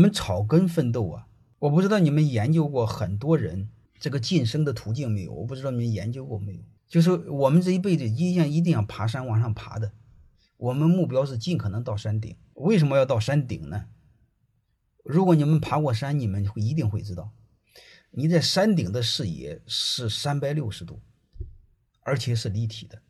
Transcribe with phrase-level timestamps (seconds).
[0.00, 1.26] 我们草根奋斗啊，
[1.58, 3.68] 我不知道你们研究过很多人
[3.98, 5.32] 这个晋升的途径没有？
[5.34, 6.62] 我不知道你们研究过没有？
[6.88, 9.92] 就是我们这一辈子一定一定要爬山往上爬的，
[10.56, 12.34] 我们目标是尽可能到山顶。
[12.54, 13.88] 为什么要到山顶呢？
[15.04, 17.34] 如果你们爬过山，你们会一定会知道，
[18.12, 21.02] 你在山顶的视野是三百六十度，
[22.00, 23.02] 而且是立体的。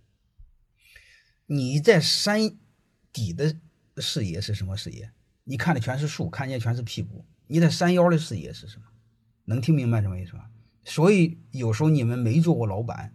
[1.46, 2.59] 你在山
[3.12, 3.54] 底的
[3.98, 5.12] 视野是什么视野？
[5.45, 7.25] 你看的全是树，看见全是屁股。
[7.46, 8.84] 你在山腰的视野是什么？
[9.46, 10.49] 能听明白什么意思吧？
[10.85, 13.14] 所以有时候你们没做过老板，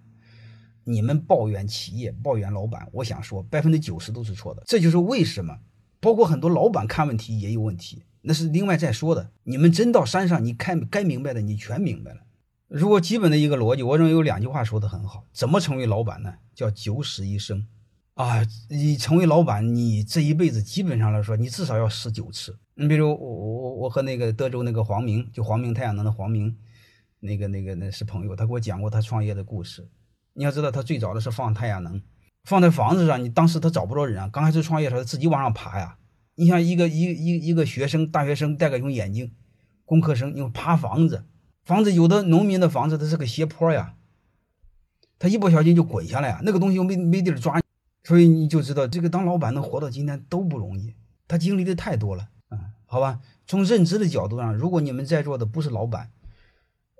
[0.83, 4.63] 你们抱怨企业、抱怨老板，我想说百分之九十都是错的。
[4.65, 5.57] 这就是为什么，
[5.99, 9.31] 包括很多老板看问题也有问题，那是另外再说的。
[9.43, 12.21] 你们真到山上，你看该明白的你全明白了。
[12.67, 16.33] 如果基本的一个逻辑，我认为有两句话说的很好：怎么成为老板呢？
[16.53, 17.65] 叫九死一生。
[18.15, 22.57] 啊，你成为老板，你这一辈子基本上来说，你至少要死九次。
[22.75, 26.55] 你比如我我我和那个德州那个黄明，就黄明太阳能的黄明，
[27.19, 29.89] 那个那个那是朋友，他给我讲过他创业的故事。
[30.33, 32.01] 你要知道，他最早的是放太阳能，
[32.45, 34.29] 放在房子上，你当时他找不着人啊。
[34.31, 35.97] 刚开始创业的时候，自己往上爬呀。
[36.35, 39.33] 你像一个一一一个学生，大学生戴个用眼镜，
[39.83, 41.25] 工科生，你爬房子，
[41.65, 43.95] 房子有的农民的房子它是个斜坡呀，
[45.19, 47.59] 他一不小心就滚下来啊，那个东西又没没地儿抓。
[48.05, 50.93] 所以你就知道，这个当老板能活到今天都不容易，
[51.27, 52.71] 他经历的太多了啊。
[52.85, 56.11] 好吧，从认知的角度上，如果你们在座的不是老板，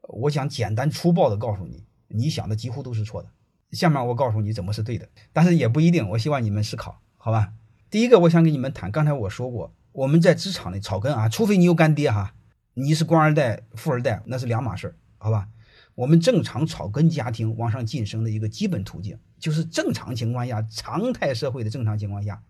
[0.10, 3.30] 我想简单粗暴的告诉你，你想的几乎都是错的。
[3.72, 6.10] 下面我告诉你怎么是对的，但是也不一定。
[6.10, 7.54] 我希望你们思考，好吧？
[7.92, 12.34] 第一个，我想跟你们谈，刚才我说过，我们在职场里草根啊，除非你有干爹哈，
[12.74, 15.50] 你是官二代、富二代，那是两码事儿好吧？
[15.96, 22.44] 我们正常草根家庭往上晋升的一个基本途径，就是正常情况下、常态社会的正常情况下，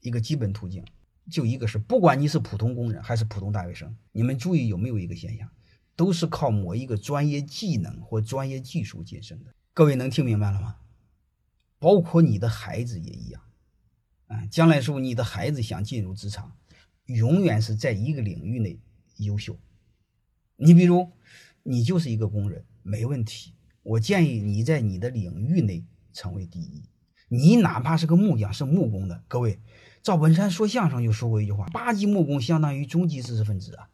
[0.00, 0.84] 一个基本途径
[1.28, 5.50] 就一个是，不管你是普通工人还是普通大学生，你们注意有没有一个现象，
[5.96, 9.52] 都是靠某一个专业技能或专业技术晋升的。
[9.74, 10.76] 各位能听明白了吗？
[11.80, 13.42] 包括你的孩子也一样，
[14.28, 16.52] 啊，将来时候你的孩子想进入职场，
[17.06, 18.78] 永远是在一个领域内
[19.16, 19.58] 优秀。
[20.54, 21.10] 你比如。
[21.64, 23.52] 你就是一个工人，没问题。
[23.82, 26.82] 我建议你在你的领域内成为第一。
[27.28, 29.22] 你哪怕是个木匠，是木工的。
[29.28, 29.60] 各位，
[30.02, 33.88] 赵本山说相声就说过一句话：八级木工相当于中级知识分子啊！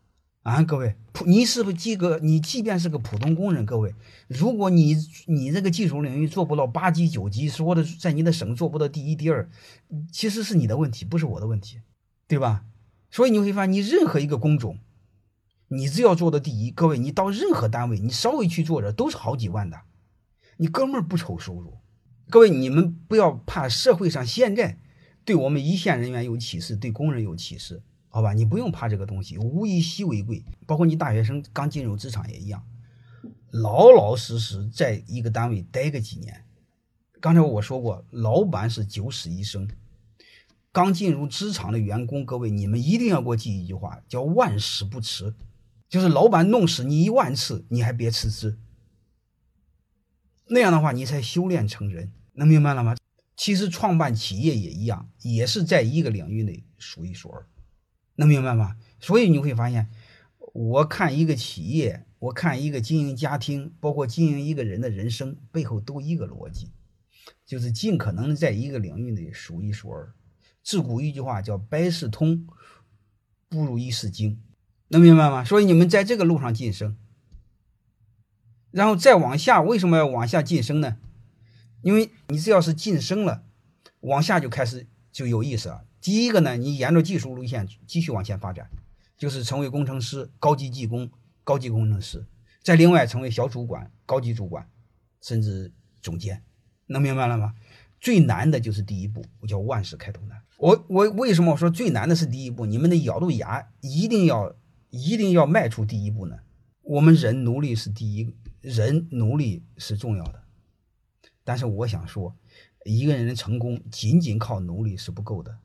[0.45, 2.21] 啊，各位，普你是不是及格？
[2.21, 3.93] 你即便是个普通工人，各位，
[4.29, 9.51] 如果你你这个技术领域做不到八级、九级，说的在你的省做不到第一、第二，
[10.13, 11.81] 其实是你的问题，不是我的问题，
[12.29, 12.65] 对吧？
[13.11, 14.79] 所以你会发现，你任何一个工种。
[15.75, 19.81] 你只要做的第一，各位，你到任何单位，你稍微去做着都是好几万的，
[20.59, 21.79] 你哥们儿不愁收入。
[22.31, 24.79] 各位，你们不要怕社会上现在
[25.25, 28.33] 对我们一线人员有歧视，对工人有歧视，好吧？
[28.33, 30.45] 你不用怕这个东西，物以稀为贵。
[30.65, 32.65] 包括你大学生刚进入职场也一样，
[33.51, 36.45] 老老实实在一个单位待个几年。
[37.21, 39.69] 刚才我说过，老板是九死一生。
[40.71, 45.35] 刚进入职场的员工，各位，你们一定要给我记一句话，叫万死不辞。
[45.95, 48.59] 就是老板弄死你一万次，你还别辞职。
[50.49, 52.97] 那样的话，你才修炼成人，能明白了吗？
[53.37, 57.47] 其实创办企业也一样，也是在一个领域内数一数二，
[58.17, 58.77] 能明白吗？
[58.99, 59.89] 所以你会发现，
[60.53, 66.73] 我看一个企业，我看一个经营家庭，包括经营一个人的人生，背后都一个逻辑，
[67.47, 70.13] 就是尽可能在一个领域内数一数二。
[70.61, 72.49] 自古一句话叫“百事通，
[73.49, 74.43] 不如一事精”。
[74.89, 75.43] 能明白吗？
[75.43, 76.97] 所以你们在这个路上晋升，
[78.71, 80.97] 然后再往下，为什么要往下晋升呢？
[81.83, 83.43] 因为你只要是晋升了，
[84.01, 85.85] 往下就开始就有意思了。
[86.01, 88.71] 第一个呢，你沿着技术路线继续往前发展，
[89.17, 91.11] 就是成为工程师、高级技工、
[91.43, 92.27] 高级工程师，
[92.63, 94.69] 再另外成为小主管、高级主管，
[95.21, 96.43] 甚至总监。
[96.87, 97.55] 能明白了吗？
[98.01, 100.43] 最难的就是第一步，我叫万事开头难。
[100.59, 102.67] 我我为什么我说最难的是第一步？
[102.67, 104.55] 你们得咬住牙，一定要。
[104.95, 106.39] 一定要迈出第一步呢。
[106.83, 110.45] 我们人努力是第一，人努力是重要的。
[111.43, 112.37] 但是我想说，
[112.85, 115.59] 一个人的成功仅仅靠努力是不够的。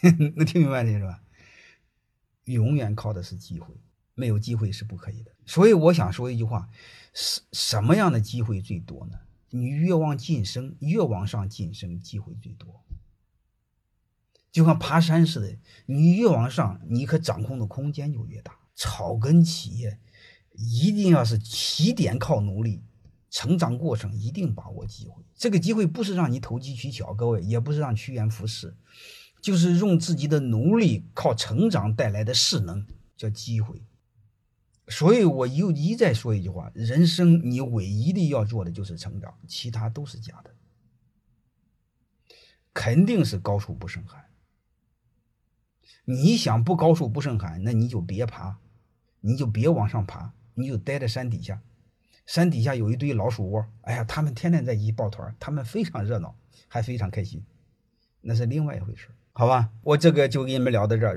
[0.34, 1.22] 能听明白这是吧？
[2.44, 3.74] 永远靠的是机会，
[4.14, 5.32] 没有机会是不可以的。
[5.44, 6.70] 所以我想说一句话：
[7.12, 9.18] 什什么样的机会最多呢？
[9.50, 12.82] 你越往晋升，越往上晋升，机会最多。
[14.50, 18.58] 就像爬山似的，你越往上，你可掌控的空间就越大。
[18.74, 19.98] 草根企业
[20.52, 22.82] 一定要是起点靠努力，
[23.28, 25.22] 成长过程一定把握机会。
[25.34, 28.76] 这个机会不是让你投机取巧，各位，也不是让趋炎附势，
[29.40, 32.86] 就是用自己的努力靠成长带来的势能，
[33.16, 33.82] 叫机会。
[34.88, 40.54] 所以我又一再说一句话：人生你唯一的要做的就是成长，其他都是假的，
[42.72, 44.24] 肯定是高处不胜寒。
[46.10, 48.56] 你想不高处不胜寒，那你就别爬，
[49.20, 51.60] 你就别往上爬，你就待在山底下。
[52.24, 56.34] 山底下有一堆老鼠窝，哎呀，他们天天在一起抱团，他们非常热闹，
[56.66, 57.44] 还非常开心，
[58.22, 59.68] 那是另外一回事，好吧？
[59.82, 61.14] 我这个就跟你们聊到这儿。